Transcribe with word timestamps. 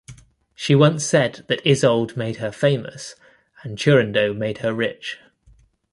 She 0.55 0.73
once 0.73 1.05
said 1.05 1.45
that 1.47 1.63
Isolde 1.63 2.15
made 2.17 2.37
her 2.37 2.51
famous 2.51 3.15
and 3.61 3.77
Turandot 3.77 4.35
made 4.35 4.57
her 4.65 4.73
rich. 4.73 5.19